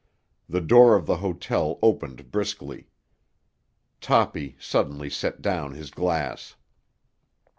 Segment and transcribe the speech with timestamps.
[0.49, 2.87] The door of the hotel opened briskly.
[3.99, 6.55] Toppy suddenly set down his glass.